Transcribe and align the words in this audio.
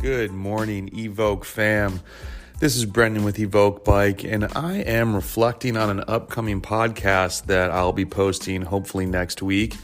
Good 0.00 0.30
morning, 0.30 0.96
Evoke 0.96 1.44
fam. 1.44 1.98
This 2.60 2.76
is 2.76 2.84
Brendan 2.84 3.24
with 3.24 3.40
Evoke 3.40 3.84
Bike, 3.84 4.22
and 4.22 4.44
I 4.54 4.76
am 4.76 5.12
reflecting 5.12 5.76
on 5.76 5.90
an 5.90 6.04
upcoming 6.06 6.60
podcast 6.60 7.46
that 7.46 7.72
I'll 7.72 7.92
be 7.92 8.06
posting 8.06 8.62
hopefully 8.62 9.06
next 9.06 9.42
week 9.42 9.74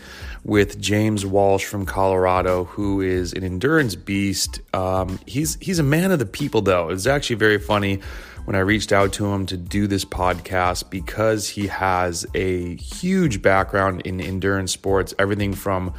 with 0.44 0.80
James 0.80 1.26
Walsh 1.26 1.64
from 1.64 1.84
Colorado, 1.84 2.62
who 2.62 3.00
is 3.00 3.32
an 3.32 3.42
endurance 3.42 3.96
beast. 3.96 4.60
Um, 4.72 5.18
he's 5.26 5.56
he's 5.60 5.80
a 5.80 5.84
man 5.84 6.12
of 6.12 6.20
the 6.20 6.26
people, 6.26 6.62
though. 6.62 6.90
It's 6.90 7.08
actually 7.08 7.36
very 7.36 7.58
funny 7.58 8.00
when 8.44 8.54
I 8.54 8.60
reached 8.60 8.92
out 8.92 9.12
to 9.14 9.26
him 9.26 9.46
to 9.46 9.56
do 9.56 9.88
this 9.88 10.04
podcast 10.04 10.90
because 10.90 11.48
he 11.48 11.66
has 11.66 12.24
a 12.34 12.76
huge 12.76 13.42
background 13.42 14.02
in 14.02 14.20
endurance 14.20 14.70
sports, 14.70 15.12
everything 15.18 15.54
from 15.54 15.92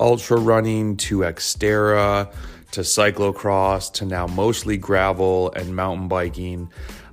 ultra 0.00 0.38
running 0.38 0.96
to 0.96 1.18
Xterra 1.18 2.32
to 2.72 2.80
cyclocross 2.80 3.92
to 3.94 4.04
now 4.04 4.26
mostly 4.26 4.76
gravel 4.76 5.52
and 5.52 5.74
mountain 5.74 6.08
biking. 6.08 6.70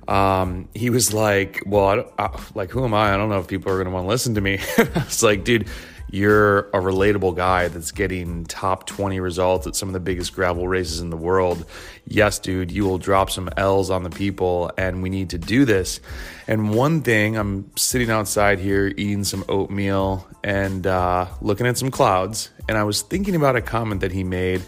Um, 0.08 0.68
he 0.74 0.90
was 0.90 1.12
like, 1.12 1.62
"Well, 1.66 2.10
I 2.18 2.24
I, 2.24 2.40
like 2.54 2.70
who 2.70 2.84
am 2.84 2.94
I? 2.94 3.14
I 3.14 3.16
don't 3.16 3.28
know 3.28 3.40
if 3.40 3.48
people 3.48 3.72
are 3.72 3.76
going 3.76 3.86
to 3.86 3.90
want 3.90 4.04
to 4.04 4.08
listen 4.08 4.34
to 4.34 4.40
me." 4.40 4.54
it's 4.78 5.22
like, 5.22 5.42
dude, 5.44 5.68
you're 6.10 6.60
a 6.68 6.78
relatable 6.78 7.34
guy 7.34 7.68
that's 7.68 7.90
getting 7.90 8.44
top 8.44 8.86
20 8.86 9.18
results 9.18 9.66
at 9.66 9.74
some 9.74 9.88
of 9.88 9.92
the 9.92 10.00
biggest 10.00 10.34
gravel 10.34 10.68
races 10.68 11.00
in 11.00 11.10
the 11.10 11.16
world. 11.16 11.64
Yes, 12.06 12.38
dude, 12.38 12.70
you 12.70 12.84
will 12.84 12.98
drop 12.98 13.30
some 13.30 13.50
L's 13.56 13.90
on 13.90 14.04
the 14.04 14.10
people, 14.10 14.70
and 14.78 15.02
we 15.02 15.10
need 15.10 15.30
to 15.30 15.38
do 15.38 15.64
this. 15.64 16.00
And 16.46 16.72
one 16.72 17.02
thing, 17.02 17.36
I'm 17.36 17.70
sitting 17.76 18.10
outside 18.10 18.60
here 18.60 18.86
eating 18.86 19.24
some 19.24 19.44
oatmeal 19.48 20.26
and 20.44 20.86
uh, 20.86 21.26
looking 21.40 21.66
at 21.66 21.76
some 21.76 21.90
clouds, 21.90 22.50
and 22.68 22.78
I 22.78 22.84
was 22.84 23.02
thinking 23.02 23.34
about 23.34 23.56
a 23.56 23.62
comment 23.62 24.00
that 24.02 24.12
he 24.12 24.22
made 24.22 24.62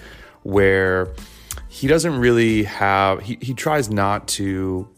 where 0.48 1.12
he 1.68 1.86
doesn't 1.86 2.18
really 2.18 2.62
have, 2.64 3.20
he, 3.20 3.36
he 3.42 3.52
tries 3.52 3.90
not 3.90 4.26
to 4.28 4.88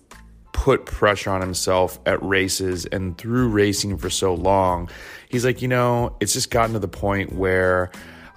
put 0.53 0.87
pressure 0.87 1.31
on 1.31 1.41
himself 1.41 1.99
at 2.07 2.23
races 2.23 2.87
and 2.87 3.19
through 3.19 3.49
racing 3.49 3.99
for 3.99 4.09
so 4.09 4.33
long, 4.33 4.89
he's 5.29 5.45
like, 5.45 5.61
you 5.61 5.67
know, 5.67 6.17
it's 6.21 6.35
just 6.35 6.51
gotten 6.51 6.75
to 6.75 6.79
the 6.79 6.89
point 6.89 7.33
where 7.33 7.91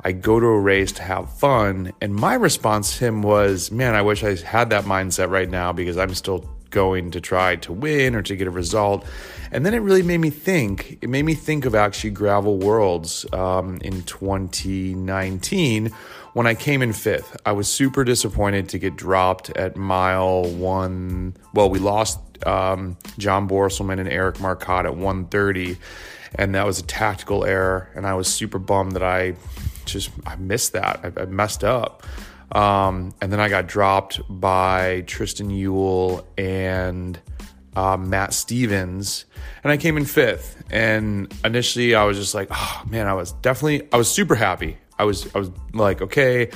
I 0.04 0.12
go 0.12 0.40
to 0.40 0.46
a 0.46 0.60
race 0.60 0.92
to 0.94 1.04
have 1.04 1.32
fun. 1.38 1.94
And 2.02 2.16
my 2.16 2.34
response 2.34 2.98
to 2.98 3.06
him 3.06 3.22
was, 3.22 3.72
man, 3.72 3.94
I 3.94 4.02
wish 4.02 4.24
I 4.24 4.36
had 4.36 4.72
that 4.72 4.86
mindset 4.86 5.30
right 5.30 5.50
now 5.50 5.72
because 5.72 5.98
I'm 5.98 6.16
still 6.16 6.50
going 6.74 7.12
to 7.12 7.22
try 7.22 7.56
to 7.56 7.72
win 7.72 8.16
or 8.16 8.22
to 8.24 8.36
get 8.36 8.48
a 8.48 8.52
result. 8.52 9.06
And 9.52 9.66
then 9.66 9.74
it 9.74 9.78
really 9.78 10.04
made 10.04 10.18
me 10.18 10.30
think. 10.30 10.98
It 11.02 11.10
made 11.10 11.24
me 11.24 11.36
think 11.36 11.64
of 11.64 11.76
actually 11.76 12.10
Gravel 12.10 12.58
Worlds 12.58 13.26
um, 13.32 13.78
in 13.78 14.04
2019 14.04 15.94
when 16.34 16.48
I 16.48 16.56
came 16.56 16.82
in 16.82 16.92
fifth. 16.92 17.38
I 17.46 17.54
was 17.54 17.70
super 17.70 18.04
disappointed 18.04 18.68
to 18.70 18.80
get 18.80 18.98
dropped 18.98 19.52
at 19.52 19.78
mile 19.78 20.44
one. 20.44 21.36
Well, 21.54 21.70
we 21.70 21.80
lost 21.80 22.20
um, 22.46 22.98
John 23.18 23.48
Borstelmann 23.48 24.00
and 24.00 24.10
Eric 24.10 24.40
Marcotte 24.42 24.86
at 24.86 24.96
130, 24.96 25.78
and 26.36 26.56
that 26.56 26.66
was 26.66 26.80
a 26.80 26.84
tactical 26.84 27.46
error. 27.46 27.90
And 27.96 28.06
I 28.06 28.16
was 28.16 28.28
super 28.28 28.60
bummed 28.60 28.94
that 28.94 29.04
I 29.04 29.36
just 29.86 30.10
I 30.26 30.36
missed 30.36 30.74
that. 30.74 31.00
I, 31.04 31.22
I 31.22 31.26
messed 31.26 31.64
up. 31.64 32.04
Um, 32.54 33.16
and 33.20 33.34
then 33.34 33.40
I 33.40 33.50
got 33.50 33.68
dropped 33.68 34.22
by 34.30 35.04
Tristan 35.08 35.50
Uhl 35.50 36.24
and 36.38 37.20
uh, 37.76 37.98
Matt 37.98 38.34
Stevens, 38.34 39.26
and 39.64 39.72
I 39.72 39.78
came 39.78 39.98
in 39.98 40.06
fifth. 40.06 40.64
And 40.70 41.34
initially, 41.44 41.96
I 41.96 42.04
was 42.04 42.18
just 42.18 42.36
like, 42.36 42.50
"Oh 42.52 42.84
man!" 42.88 43.08
I 43.08 43.14
was 43.14 43.32
definitely, 43.34 43.88
I 43.92 43.98
was 43.98 44.10
super 44.10 44.36
happy. 44.36 44.78
I 45.00 45.06
was, 45.06 45.34
I 45.36 45.40
was 45.40 45.52
like, 45.74 46.02
"Okay, 46.02 46.52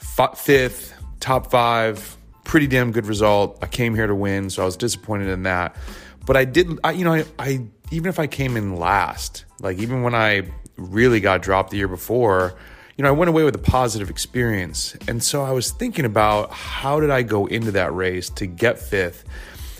f- 0.00 0.38
fifth, 0.38 0.94
top 1.20 1.50
five, 1.50 2.16
pretty 2.44 2.66
damn 2.66 2.90
good 2.90 3.06
result." 3.06 3.58
I 3.60 3.66
came 3.66 3.94
here 3.94 4.06
to 4.06 4.14
win, 4.14 4.48
so 4.48 4.62
I 4.62 4.64
was 4.64 4.76
disappointed 4.76 5.28
in 5.28 5.42
that. 5.42 5.76
But 6.24 6.38
I 6.38 6.46
did, 6.46 6.78
I, 6.82 6.92
you 6.92 7.04
know, 7.04 7.12
I, 7.12 7.24
I 7.38 7.66
even 7.90 8.08
if 8.08 8.18
I 8.18 8.26
came 8.26 8.56
in 8.56 8.76
last, 8.76 9.44
like 9.60 9.78
even 9.78 10.02
when 10.02 10.14
I 10.14 10.50
really 10.76 11.20
got 11.20 11.42
dropped 11.42 11.70
the 11.70 11.76
year 11.76 11.88
before 11.88 12.56
you 12.96 13.02
know, 13.02 13.08
I 13.08 13.12
went 13.12 13.28
away 13.28 13.44
with 13.44 13.54
a 13.54 13.58
positive 13.58 14.08
experience. 14.08 14.96
And 15.06 15.22
so 15.22 15.42
I 15.42 15.52
was 15.52 15.70
thinking 15.70 16.04
about 16.04 16.50
how 16.50 16.98
did 17.00 17.10
I 17.10 17.22
go 17.22 17.46
into 17.46 17.72
that 17.72 17.94
race 17.94 18.30
to 18.30 18.46
get 18.46 18.78
fifth? 18.78 19.24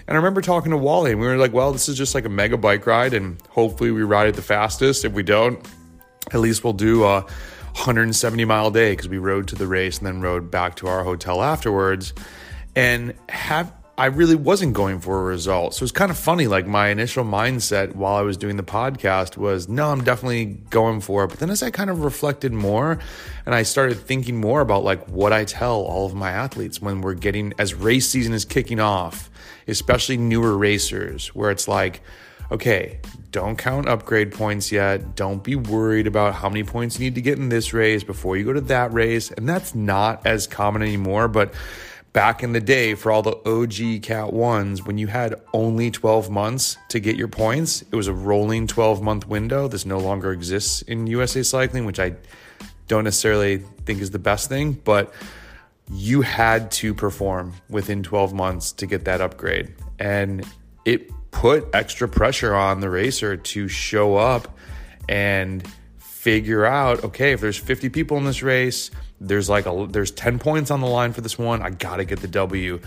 And 0.06 0.16
I 0.16 0.18
remember 0.18 0.40
talking 0.40 0.70
to 0.70 0.76
Wally, 0.76 1.12
and 1.12 1.20
we 1.20 1.26
were 1.26 1.36
like, 1.36 1.52
well, 1.52 1.72
this 1.72 1.88
is 1.88 1.96
just 1.96 2.14
like 2.14 2.26
a 2.26 2.28
mega 2.28 2.56
bike 2.56 2.86
ride, 2.86 3.12
and 3.12 3.40
hopefully 3.48 3.90
we 3.90 4.02
ride 4.02 4.28
it 4.28 4.36
the 4.36 4.42
fastest. 4.42 5.04
If 5.04 5.12
we 5.12 5.22
don't, 5.22 5.58
at 6.32 6.40
least 6.40 6.62
we'll 6.62 6.74
do 6.74 7.04
a 7.04 7.22
170 7.22 8.44
mile 8.44 8.70
day 8.70 8.92
because 8.92 9.08
we 9.08 9.18
rode 9.18 9.48
to 9.48 9.56
the 9.56 9.66
race 9.66 9.98
and 9.98 10.06
then 10.06 10.20
rode 10.20 10.50
back 10.50 10.76
to 10.76 10.86
our 10.86 11.02
hotel 11.02 11.42
afterwards. 11.42 12.12
And 12.76 13.14
have 13.28 13.72
I 13.98 14.06
really 14.06 14.34
wasn't 14.34 14.74
going 14.74 15.00
for 15.00 15.18
a 15.20 15.22
result. 15.22 15.72
So 15.74 15.82
it's 15.82 15.92
kind 15.92 16.10
of 16.10 16.18
funny. 16.18 16.46
Like 16.46 16.66
my 16.66 16.88
initial 16.88 17.24
mindset 17.24 17.94
while 17.94 18.14
I 18.14 18.20
was 18.20 18.36
doing 18.36 18.58
the 18.58 18.62
podcast 18.62 19.38
was, 19.38 19.70
no, 19.70 19.90
I'm 19.90 20.04
definitely 20.04 20.44
going 20.68 21.00
for 21.00 21.24
it. 21.24 21.28
But 21.28 21.38
then 21.38 21.48
as 21.48 21.62
I 21.62 21.70
kind 21.70 21.88
of 21.88 22.04
reflected 22.04 22.52
more 22.52 22.98
and 23.46 23.54
I 23.54 23.62
started 23.62 23.98
thinking 23.98 24.36
more 24.36 24.60
about 24.60 24.84
like 24.84 25.08
what 25.08 25.32
I 25.32 25.44
tell 25.44 25.80
all 25.80 26.04
of 26.04 26.14
my 26.14 26.30
athletes 26.30 26.82
when 26.82 27.00
we're 27.00 27.14
getting, 27.14 27.54
as 27.58 27.72
race 27.72 28.06
season 28.06 28.34
is 28.34 28.44
kicking 28.44 28.80
off, 28.80 29.30
especially 29.66 30.18
newer 30.18 30.58
racers, 30.58 31.28
where 31.28 31.50
it's 31.50 31.66
like, 31.66 32.02
okay, 32.52 33.00
don't 33.30 33.56
count 33.56 33.88
upgrade 33.88 34.30
points 34.30 34.70
yet. 34.70 35.16
Don't 35.16 35.42
be 35.42 35.56
worried 35.56 36.06
about 36.06 36.34
how 36.34 36.50
many 36.50 36.64
points 36.64 36.98
you 36.98 37.06
need 37.06 37.14
to 37.14 37.22
get 37.22 37.38
in 37.38 37.48
this 37.48 37.72
race 37.72 38.04
before 38.04 38.36
you 38.36 38.44
go 38.44 38.52
to 38.52 38.60
that 38.62 38.92
race. 38.92 39.30
And 39.30 39.48
that's 39.48 39.74
not 39.74 40.26
as 40.26 40.46
common 40.46 40.82
anymore. 40.82 41.28
But 41.28 41.54
back 42.16 42.42
in 42.42 42.52
the 42.52 42.60
day 42.62 42.94
for 42.94 43.12
all 43.12 43.20
the 43.20 43.36
OG 43.44 44.00
Cat 44.02 44.30
1s, 44.30 44.86
when 44.86 44.96
you 44.96 45.06
had 45.06 45.34
only 45.52 45.90
12 45.90 46.30
months 46.30 46.78
to 46.88 46.98
get 46.98 47.14
your 47.14 47.28
points, 47.28 47.82
it 47.82 47.94
was 47.94 48.08
a 48.08 48.14
rolling 48.14 48.66
12 48.66 49.02
month 49.02 49.28
window. 49.28 49.68
This 49.68 49.84
no 49.84 49.98
longer 49.98 50.32
exists 50.32 50.80
in 50.80 51.06
USA 51.08 51.42
Cycling, 51.42 51.84
which 51.84 52.00
I 52.00 52.14
don't 52.88 53.04
necessarily 53.04 53.58
think 53.84 54.00
is 54.00 54.12
the 54.12 54.18
best 54.18 54.48
thing, 54.48 54.72
but 54.72 55.12
you 55.92 56.22
had 56.22 56.70
to 56.70 56.94
perform 56.94 57.52
within 57.68 58.02
12 58.02 58.32
months 58.32 58.72
to 58.72 58.86
get 58.86 59.04
that 59.04 59.20
upgrade. 59.20 59.74
And 59.98 60.42
it 60.86 61.10
put 61.32 61.68
extra 61.74 62.08
pressure 62.08 62.54
on 62.54 62.80
the 62.80 62.88
racer 62.88 63.36
to 63.36 63.68
show 63.68 64.16
up 64.16 64.56
and 65.06 65.62
figure 66.26 66.66
out 66.66 67.04
okay, 67.04 67.30
if 67.30 67.40
there's 67.40 67.56
50 67.56 67.88
people 67.90 68.16
in 68.16 68.24
this 68.24 68.42
race, 68.42 68.90
there's 69.20 69.48
like 69.48 69.64
a 69.64 69.86
there's 69.88 70.10
10 70.10 70.40
points 70.40 70.72
on 70.72 70.80
the 70.80 70.88
line 70.88 71.12
for 71.12 71.20
this 71.20 71.38
one. 71.38 71.62
I 71.62 71.70
got 71.70 71.98
to 71.98 72.04
get 72.04 72.18
the 72.18 72.26
W. 72.26 72.80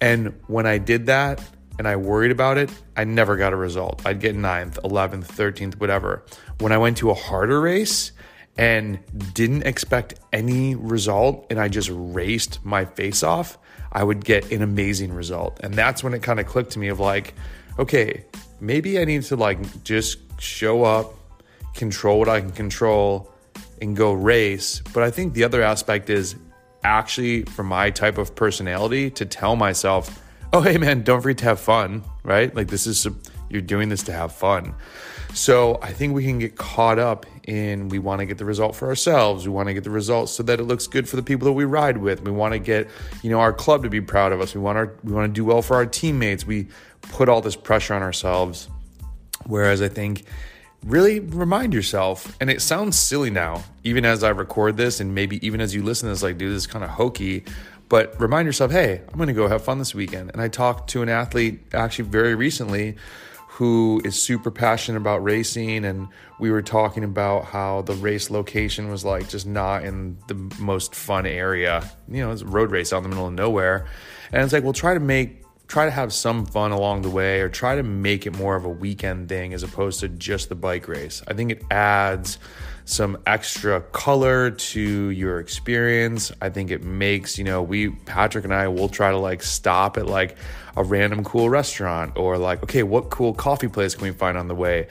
And 0.00 0.32
when 0.46 0.66
I 0.66 0.78
did 0.78 1.06
that 1.06 1.42
and 1.80 1.88
I 1.88 1.96
worried 1.96 2.30
about 2.30 2.58
it, 2.58 2.70
I 2.96 3.02
never 3.02 3.36
got 3.36 3.52
a 3.52 3.56
result. 3.56 4.02
I'd 4.06 4.20
get 4.20 4.36
9th, 4.36 4.74
11th, 4.82 5.26
13th, 5.26 5.80
whatever. 5.80 6.22
When 6.60 6.70
I 6.70 6.78
went 6.78 6.98
to 6.98 7.10
a 7.10 7.14
harder 7.14 7.60
race 7.60 8.12
and 8.56 9.00
didn't 9.34 9.66
expect 9.66 10.20
any 10.32 10.76
result 10.76 11.48
and 11.50 11.58
I 11.58 11.66
just 11.66 11.90
raced 11.92 12.64
my 12.64 12.84
face 12.84 13.24
off, 13.24 13.58
I 13.90 14.04
would 14.04 14.24
get 14.24 14.52
an 14.52 14.62
amazing 14.62 15.12
result. 15.12 15.58
And 15.64 15.74
that's 15.74 16.04
when 16.04 16.14
it 16.14 16.22
kind 16.22 16.38
of 16.38 16.46
clicked 16.46 16.70
to 16.74 16.78
me 16.78 16.86
of 16.86 17.00
like, 17.00 17.34
okay, 17.80 18.26
maybe 18.60 19.00
I 19.00 19.04
need 19.04 19.24
to 19.24 19.34
like 19.34 19.82
just 19.82 20.18
show 20.40 20.84
up, 20.84 21.15
control 21.76 22.18
what 22.18 22.28
I 22.28 22.40
can 22.40 22.52
control 22.52 23.32
and 23.80 23.96
go 23.96 24.12
race. 24.12 24.82
But 24.92 25.02
I 25.02 25.10
think 25.10 25.34
the 25.34 25.44
other 25.44 25.62
aspect 25.62 26.10
is 26.10 26.36
actually 26.84 27.42
for 27.42 27.62
my 27.62 27.90
type 27.90 28.18
of 28.18 28.34
personality 28.34 29.10
to 29.10 29.24
tell 29.24 29.56
myself, 29.56 30.22
oh, 30.52 30.60
hey, 30.60 30.78
man, 30.78 31.02
don't 31.02 31.20
forget 31.20 31.38
to 31.38 31.44
have 31.44 31.60
fun, 31.60 32.02
right? 32.22 32.54
Like, 32.54 32.68
this 32.68 32.86
is, 32.86 33.06
you're 33.50 33.60
doing 33.60 33.88
this 33.88 34.02
to 34.04 34.12
have 34.12 34.32
fun. 34.32 34.74
So 35.34 35.78
I 35.82 35.92
think 35.92 36.14
we 36.14 36.24
can 36.24 36.38
get 36.38 36.56
caught 36.56 36.98
up 36.98 37.26
in 37.44 37.90
we 37.90 37.98
want 37.98 38.20
to 38.20 38.26
get 38.26 38.38
the 38.38 38.44
result 38.44 38.74
for 38.74 38.88
ourselves. 38.88 39.46
We 39.46 39.52
want 39.52 39.68
to 39.68 39.74
get 39.74 39.84
the 39.84 39.90
results 39.90 40.32
so 40.32 40.42
that 40.44 40.58
it 40.58 40.64
looks 40.64 40.86
good 40.86 41.08
for 41.08 41.16
the 41.16 41.22
people 41.22 41.44
that 41.46 41.52
we 41.52 41.64
ride 41.64 41.98
with. 41.98 42.22
We 42.22 42.30
want 42.30 42.52
to 42.54 42.58
get, 42.58 42.88
you 43.22 43.30
know, 43.30 43.38
our 43.38 43.52
club 43.52 43.82
to 43.82 43.90
be 43.90 44.00
proud 44.00 44.32
of 44.32 44.40
us. 44.40 44.54
We 44.54 44.60
want 44.62 44.78
our 44.78 44.96
we 45.04 45.12
want 45.12 45.28
to 45.28 45.32
do 45.32 45.44
well 45.44 45.60
for 45.60 45.76
our 45.76 45.84
teammates. 45.84 46.46
We 46.46 46.68
put 47.02 47.28
all 47.28 47.42
this 47.42 47.54
pressure 47.54 47.92
on 47.92 48.02
ourselves. 48.02 48.68
Whereas 49.44 49.82
I 49.82 49.88
think 49.88 50.24
really 50.84 51.20
remind 51.20 51.74
yourself, 51.74 52.36
and 52.40 52.50
it 52.50 52.62
sounds 52.62 52.98
silly 52.98 53.30
now, 53.30 53.64
even 53.84 54.04
as 54.04 54.22
I 54.22 54.30
record 54.30 54.76
this, 54.76 55.00
and 55.00 55.14
maybe 55.14 55.44
even 55.46 55.60
as 55.60 55.74
you 55.74 55.82
listen 55.82 56.08
to 56.08 56.12
this, 56.12 56.22
like, 56.22 56.38
dude, 56.38 56.52
this 56.52 56.62
is 56.62 56.66
kind 56.66 56.84
of 56.84 56.90
hokey. 56.90 57.44
But 57.88 58.20
remind 58.20 58.46
yourself, 58.46 58.72
hey, 58.72 59.02
I'm 59.08 59.16
going 59.16 59.28
to 59.28 59.32
go 59.32 59.46
have 59.46 59.62
fun 59.62 59.78
this 59.78 59.94
weekend. 59.94 60.32
And 60.32 60.42
I 60.42 60.48
talked 60.48 60.90
to 60.90 61.02
an 61.02 61.08
athlete 61.08 61.60
actually 61.72 62.08
very 62.08 62.34
recently 62.34 62.96
who 63.48 64.02
is 64.04 64.20
super 64.20 64.50
passionate 64.50 64.98
about 64.98 65.22
racing. 65.22 65.84
And 65.84 66.08
we 66.40 66.50
were 66.50 66.62
talking 66.62 67.04
about 67.04 67.44
how 67.44 67.82
the 67.82 67.94
race 67.94 68.28
location 68.28 68.90
was 68.90 69.04
like 69.04 69.28
just 69.28 69.46
not 69.46 69.84
in 69.84 70.18
the 70.26 70.34
most 70.58 70.96
fun 70.96 71.26
area. 71.26 71.88
You 72.08 72.22
know, 72.22 72.32
it's 72.32 72.42
a 72.42 72.46
road 72.46 72.72
race 72.72 72.92
out 72.92 72.98
in 72.98 73.02
the 73.04 73.08
middle 73.10 73.28
of 73.28 73.34
nowhere. 73.34 73.86
And 74.32 74.42
it's 74.42 74.52
like, 74.52 74.64
we'll 74.64 74.72
try 74.72 74.94
to 74.94 75.00
make 75.00 75.44
try 75.68 75.84
to 75.84 75.90
have 75.90 76.12
some 76.12 76.46
fun 76.46 76.70
along 76.70 77.02
the 77.02 77.10
way 77.10 77.40
or 77.40 77.48
try 77.48 77.76
to 77.76 77.82
make 77.82 78.26
it 78.26 78.36
more 78.36 78.56
of 78.56 78.64
a 78.64 78.68
weekend 78.68 79.28
thing 79.28 79.52
as 79.52 79.62
opposed 79.62 80.00
to 80.00 80.08
just 80.08 80.48
the 80.48 80.54
bike 80.54 80.86
race. 80.86 81.22
I 81.26 81.34
think 81.34 81.50
it 81.50 81.62
adds 81.70 82.38
some 82.84 83.18
extra 83.26 83.80
color 83.80 84.52
to 84.52 84.80
your 84.80 85.40
experience. 85.40 86.30
I 86.40 86.50
think 86.50 86.70
it 86.70 86.84
makes, 86.84 87.36
you 87.36 87.42
know, 87.42 87.60
we, 87.62 87.90
Patrick 87.90 88.44
and 88.44 88.54
I 88.54 88.68
will 88.68 88.88
try 88.88 89.10
to 89.10 89.18
like 89.18 89.42
stop 89.42 89.96
at 89.96 90.06
like 90.06 90.36
a 90.76 90.84
random 90.84 91.24
cool 91.24 91.50
restaurant 91.50 92.16
or 92.16 92.38
like, 92.38 92.62
okay, 92.62 92.84
what 92.84 93.10
cool 93.10 93.34
coffee 93.34 93.68
place 93.68 93.96
can 93.96 94.04
we 94.04 94.12
find 94.12 94.38
on 94.38 94.46
the 94.46 94.54
way? 94.54 94.86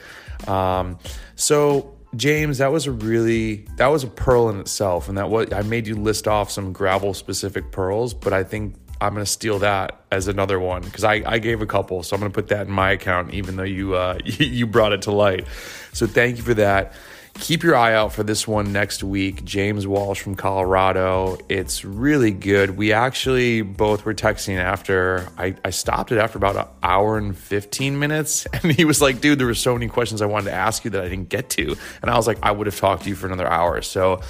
Um, 0.46 0.98
so, 1.36 1.94
James, 2.14 2.58
that 2.58 2.70
was 2.70 2.86
a 2.86 2.92
really 2.92 3.66
that 3.76 3.88
was 3.88 4.04
a 4.04 4.06
pearl 4.06 4.48
in 4.48 4.60
itself, 4.60 5.08
and 5.08 5.18
that 5.18 5.28
what 5.28 5.52
I 5.52 5.62
made 5.62 5.86
you 5.86 5.96
list 5.96 6.28
off 6.28 6.50
some 6.50 6.72
gravel 6.72 7.12
specific 7.12 7.72
pearls, 7.72 8.14
but 8.14 8.32
I 8.32 8.42
think 8.42 8.74
I'm 9.00 9.14
gonna 9.14 9.26
steal 9.26 9.58
that 9.60 10.00
as 10.10 10.28
another 10.28 10.58
one 10.58 10.82
because 10.82 11.04
I, 11.04 11.22
I 11.26 11.38
gave 11.38 11.62
a 11.62 11.66
couple, 11.66 12.02
so 12.02 12.14
I'm 12.14 12.20
gonna 12.20 12.32
put 12.32 12.48
that 12.48 12.66
in 12.66 12.72
my 12.72 12.92
account, 12.92 13.34
even 13.34 13.56
though 13.56 13.62
you 13.62 13.94
uh, 13.94 14.18
you 14.24 14.66
brought 14.66 14.92
it 14.92 15.02
to 15.02 15.12
light. 15.12 15.46
So 15.92 16.06
thank 16.06 16.36
you 16.36 16.42
for 16.42 16.54
that 16.54 16.94
keep 17.38 17.62
your 17.62 17.76
eye 17.76 17.94
out 17.94 18.12
for 18.12 18.22
this 18.22 18.46
one 18.48 18.72
next 18.72 19.02
week. 19.02 19.44
James 19.44 19.86
Walsh 19.86 20.20
from 20.20 20.34
Colorado. 20.34 21.38
It's 21.48 21.84
really 21.84 22.30
good. 22.30 22.76
We 22.76 22.92
actually 22.92 23.62
both 23.62 24.04
were 24.04 24.14
texting 24.14 24.58
after 24.58 25.28
I, 25.36 25.54
I 25.64 25.70
stopped 25.70 26.12
it 26.12 26.18
after 26.18 26.38
about 26.38 26.56
an 26.56 26.66
hour 26.82 27.18
and 27.18 27.36
15 27.36 27.98
minutes. 27.98 28.46
And 28.66 28.72
he 28.72 28.86
was 28.86 29.02
like, 29.02 29.20
dude, 29.20 29.38
there 29.38 29.46
were 29.46 29.54
so 29.54 29.74
many 29.74 29.86
questions 29.86 30.22
I 30.22 30.26
wanted 30.26 30.46
to 30.46 30.56
ask 30.56 30.84
you 30.84 30.90
that 30.92 31.04
I 31.04 31.08
didn't 31.08 31.28
get 31.28 31.50
to. 31.50 31.76
And 32.00 32.10
I 32.10 32.16
was 32.16 32.26
like, 32.26 32.38
I 32.42 32.50
would 32.50 32.66
have 32.66 32.76
talked 32.76 33.02
to 33.02 33.08
you 33.10 33.14
for 33.14 33.26
another 33.26 33.46
hour. 33.46 33.82
So 33.82 34.22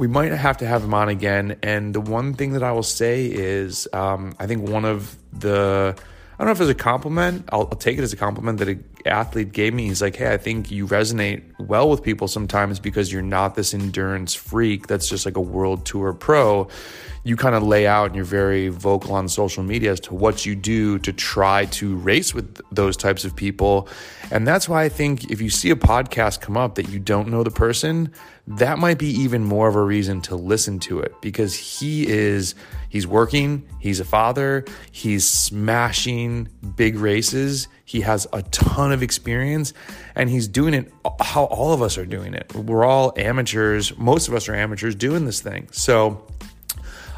we 0.00 0.06
might 0.06 0.32
have 0.32 0.56
to 0.56 0.66
have 0.66 0.82
him 0.82 0.94
on 0.94 1.10
again. 1.10 1.58
And 1.62 1.94
the 1.94 2.00
one 2.00 2.32
thing 2.32 2.54
that 2.54 2.62
I 2.62 2.72
will 2.72 2.82
say 2.82 3.26
is 3.26 3.86
um, 3.92 4.34
I 4.38 4.46
think 4.46 4.66
one 4.66 4.86
of 4.86 5.14
the 5.30 5.94
I 5.94 6.36
don't 6.38 6.46
know 6.46 6.52
if 6.52 6.60
it's 6.62 6.70
a 6.70 6.82
compliment. 6.82 7.46
I'll, 7.52 7.68
I'll 7.70 7.76
take 7.76 7.98
it 7.98 8.00
as 8.02 8.14
a 8.14 8.16
compliment 8.16 8.58
that 8.60 8.68
an 8.68 8.82
athlete 9.06 9.52
gave 9.52 9.74
me. 9.74 9.86
He's 9.88 10.02
like, 10.02 10.16
hey, 10.16 10.32
I 10.32 10.36
think 10.36 10.70
you 10.70 10.86
resonate 10.86 11.42
well 11.58 11.88
with 11.88 12.02
people 12.02 12.28
sometimes 12.28 12.80
because 12.80 13.12
you're 13.12 13.22
not 13.22 13.54
this 13.54 13.74
endurance 13.74 14.34
freak 14.34 14.86
that's 14.86 15.08
just 15.08 15.26
like 15.26 15.36
a 15.36 15.40
world 15.40 15.86
tour 15.86 16.12
pro. 16.12 16.68
You 17.22 17.36
kind 17.36 17.54
of 17.54 17.62
lay 17.62 17.86
out 17.86 18.06
and 18.06 18.16
you're 18.16 18.24
very 18.24 18.68
vocal 18.68 19.14
on 19.14 19.28
social 19.28 19.62
media 19.62 19.92
as 19.92 20.00
to 20.00 20.14
what 20.14 20.46
you 20.46 20.54
do 20.54 20.98
to 21.00 21.12
try 21.12 21.66
to 21.66 21.96
race 21.96 22.34
with 22.34 22.60
those 22.72 22.96
types 22.96 23.24
of 23.24 23.36
people. 23.36 23.88
And 24.30 24.46
that's 24.46 24.68
why 24.68 24.84
I 24.84 24.88
think 24.88 25.30
if 25.30 25.40
you 25.40 25.50
see 25.50 25.70
a 25.70 25.76
podcast 25.76 26.40
come 26.40 26.56
up 26.56 26.76
that 26.76 26.88
you 26.88 26.98
don't 26.98 27.28
know 27.28 27.42
the 27.42 27.50
person, 27.50 28.12
that 28.46 28.78
might 28.78 28.98
be 28.98 29.08
even 29.08 29.44
more 29.44 29.68
of 29.68 29.76
a 29.76 29.82
reason 29.82 30.22
to 30.22 30.36
listen 30.36 30.78
to 30.80 31.00
it 31.00 31.12
because 31.20 31.54
he 31.54 32.08
is 32.08 32.54
He's 32.90 33.06
working, 33.06 33.62
he's 33.78 34.00
a 34.00 34.04
father, 34.04 34.64
he's 34.90 35.26
smashing 35.26 36.48
big 36.74 36.96
races. 36.96 37.68
He 37.90 38.02
has 38.02 38.28
a 38.32 38.42
ton 38.42 38.92
of 38.92 39.02
experience 39.02 39.72
and 40.14 40.30
he's 40.30 40.46
doing 40.46 40.74
it 40.74 40.92
how 41.20 41.46
all 41.46 41.72
of 41.72 41.82
us 41.82 41.98
are 41.98 42.06
doing 42.06 42.34
it. 42.34 42.54
We're 42.54 42.84
all 42.84 43.12
amateurs. 43.16 43.98
Most 43.98 44.28
of 44.28 44.34
us 44.34 44.48
are 44.48 44.54
amateurs 44.54 44.94
doing 44.94 45.24
this 45.24 45.40
thing. 45.40 45.66
So 45.72 46.24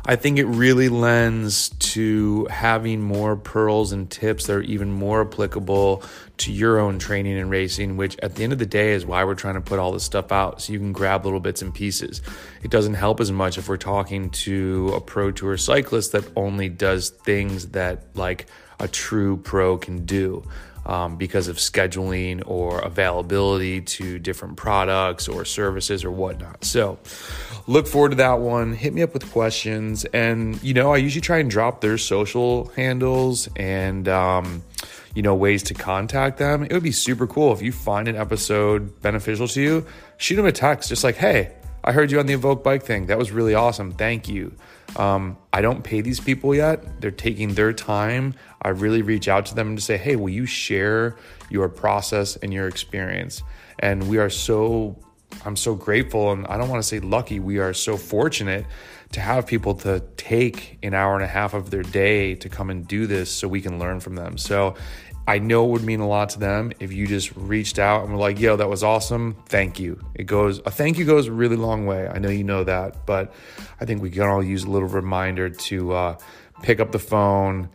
I 0.04 0.16
think 0.16 0.38
it 0.38 0.46
really 0.46 0.88
lends 0.88 1.69
to 1.69 2.46
having 2.50 3.00
more 3.00 3.37
pearls 3.37 3.93
and 3.93 4.10
tips 4.10 4.46
that 4.46 4.54
are 4.54 4.62
even 4.62 4.90
more 4.90 5.20
applicable 5.20 6.02
to 6.38 6.52
your 6.52 6.81
own 6.81 6.99
training 6.99 7.38
and 7.38 7.49
racing, 7.49 7.96
which 7.96 8.19
at 8.19 8.34
the 8.34 8.43
end 8.43 8.52
of 8.52 8.58
the 8.58 8.66
day 8.66 8.94
is 8.94 9.06
why 9.06 9.22
we're 9.22 9.37
trying 9.37 9.54
to 9.54 9.60
put 9.60 9.78
all 9.78 9.93
this 9.93 10.02
stuff 10.02 10.32
out 10.32 10.60
so 10.60 10.72
you 10.72 10.81
can 10.81 10.93
grab 10.93 11.25
little 11.25 11.38
bits 11.38 11.62
and 11.62 11.72
pieces. 11.72 12.20
It 12.64 12.70
doesn't 12.72 12.94
help 12.94 13.20
as 13.20 13.31
much 13.31 13.58
if 13.58 13.69
we're 13.69 13.76
talking 13.76 14.31
to 14.31 14.93
a 14.93 15.00
pro 15.00 15.31
tour 15.31 15.56
cyclist 15.56 16.10
that 16.12 16.25
only 16.34 16.69
does 16.69 17.10
things 17.10 17.69
that 17.69 18.16
like 18.16 18.46
a 18.81 18.88
true 18.88 19.37
pro 19.37 19.78
can 19.78 20.04
do 20.04 20.43
um, 20.87 21.17
because 21.17 21.49
of 21.49 21.56
scheduling 21.56 22.43
or 22.46 22.81
availability 22.81 23.81
to 23.82 24.19
different 24.19 24.56
products 24.56 25.29
or 25.29 25.44
services 25.44 26.05
or 26.05 26.11
whatnot. 26.11 26.64
So, 26.64 26.99
look 27.67 27.87
forward 27.87 28.11
to 28.11 28.17
that 28.17 28.40
one. 28.40 28.75
Hit 28.75 28.93
me 28.93 29.02
up 29.02 29.12
with 29.12 29.31
questions. 29.31 30.05
And, 30.06 30.62
you 30.62 30.75
know, 30.75 30.93
I 30.93 30.96
usually 30.99 31.20
try 31.20 31.38
and 31.38 31.50
drop 31.50 31.81
their 31.81 31.99
social 31.99 32.67
handles 32.76 33.49
and, 33.56 34.08
um, 34.08 34.62
you 35.14 35.23
know, 35.23 35.34
ways 35.34 35.62
to 35.64 35.75
contact 35.75 36.38
them. 36.38 36.64
It 36.64 36.73
would 36.73 36.82
be 36.82 36.93
super 36.93 37.26
cool 37.26 37.52
if 37.52 37.62
you 37.62 37.73
find 37.73 38.08
an 38.08 38.17
episode 38.17 39.00
beneficial 39.02 39.46
to 39.49 39.61
you, 39.61 39.87
shoot 40.17 40.37
them 40.37 40.46
a 40.46 40.52
text 40.52 40.88
just 40.88 41.05
like, 41.05 41.17
hey, 41.17 41.52
I 41.84 41.93
heard 41.93 42.11
you 42.11 42.20
on 42.20 42.26
the 42.26 42.34
Evoke 42.34 42.62
bike 42.62 42.84
thing. 42.84 43.06
That 43.06 43.19
was 43.19 43.32
really 43.32 43.55
awesome. 43.55 43.93
Thank 43.93 44.29
you. 44.29 44.55
Um, 44.96 45.37
I 45.52 45.62
don't 45.62 45.82
pay 45.82 46.00
these 46.00 46.20
people 46.20 46.55
yet. 46.55 47.00
They're 47.00 47.11
taking 47.11 47.55
their 47.55 47.73
time. 47.73 48.34
I 48.61 48.69
really 48.69 49.02
reach 49.02 49.26
out 49.26 49.46
to 49.46 49.55
them 49.55 49.75
to 49.75 49.82
say, 49.82 49.96
hey, 49.96 50.17
will 50.17 50.29
you 50.29 50.46
share 50.46 51.17
your 51.50 51.69
process 51.69 52.37
and 52.37 52.52
your 52.52 52.69
experience? 52.69 53.43
And 53.79 54.08
we 54.08 54.19
are 54.19 54.31
so, 54.31 54.96
I'm 55.44 55.56
so 55.56 55.75
grateful. 55.75 56.31
And 56.31 56.46
I 56.46 56.56
don't 56.56 56.69
want 56.69 56.82
to 56.82 56.88
say 56.88 57.00
lucky, 57.00 57.40
we 57.40 57.58
are 57.58 57.73
so 57.73 57.96
fortunate 57.96 58.67
to 59.12 59.20
have 59.20 59.47
people 59.47 59.75
to 59.75 60.00
take 60.17 60.79
an 60.82 60.94
hour 60.94 61.14
and 61.14 61.23
a 61.23 61.29
half 61.29 61.55
of 61.55 61.70
their 61.70 61.82
day 61.82 62.35
to 62.37 62.49
come 62.49 62.70
and 62.70 62.87
do 62.87 63.06
this 63.06 63.31
so 63.31 63.47
we 63.47 63.61
can 63.61 63.79
learn 63.79 64.00
from 64.00 64.14
them. 64.14 64.38
So 64.38 64.75
I 65.26 65.38
know 65.38 65.67
it 65.67 65.69
would 65.69 65.85
mean 65.85 66.00
a 66.00 66.09
lot 66.09 66.31
to 66.31 66.41
them 66.41 66.73
if 66.81 66.93
you 66.93 67.06
just 67.06 67.35
reached 67.37 67.79
out 67.79 68.03
and 68.03 68.12
were 68.12 68.19
like, 68.19 68.41
yo, 68.41 68.56
that 68.56 68.69
was 68.69 68.82
awesome. 68.82 69.37
Thank 69.47 69.79
you. 69.79 70.00
It 70.14 70.25
goes, 70.25 70.61
a 70.64 70.70
thank 70.70 70.99
you 70.99 71.05
goes 71.05 71.29
a 71.29 71.32
really 71.32 71.56
long 71.56 71.87
way. 71.87 72.09
I 72.09 72.19
know 72.19 72.31
you 72.31 72.43
know 72.43 72.64
that, 72.64 73.06
but 73.06 73.32
I 73.81 73.85
think 73.85 74.03
we 74.03 74.11
can 74.11 74.23
all 74.23 74.43
use 74.43 74.64
a 74.64 74.70
little 74.70 74.88
reminder 74.88 75.49
to 75.49 75.93
uh, 75.93 76.19
pick 76.62 76.81
up 76.81 76.91
the 76.91 76.99
phone, 76.99 77.69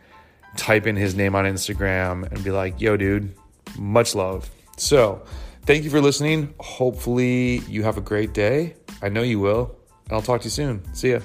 type 0.56 0.86
in 0.86 0.96
his 0.96 1.14
name 1.14 1.34
on 1.34 1.44
Instagram, 1.44 2.30
and 2.30 2.44
be 2.44 2.50
like, 2.50 2.80
yo, 2.80 2.96
dude, 2.96 3.34
much 3.78 4.14
love. 4.14 4.50
So 4.76 5.24
thank 5.62 5.84
you 5.84 5.90
for 5.90 6.00
listening. 6.00 6.52
Hopefully, 6.58 7.58
you 7.68 7.84
have 7.84 7.96
a 7.96 8.02
great 8.02 8.34
day. 8.34 8.74
I 9.00 9.08
know 9.08 9.22
you 9.22 9.38
will. 9.38 9.77
I'll 10.10 10.22
talk 10.22 10.40
to 10.42 10.46
you 10.46 10.50
soon. 10.50 10.82
See 10.94 11.12
ya. 11.12 11.20